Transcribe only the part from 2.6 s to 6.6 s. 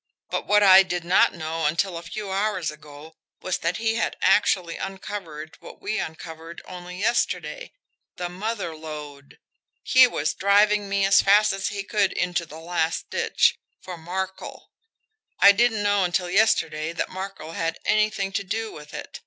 ago was that he had actually uncovered what we uncovered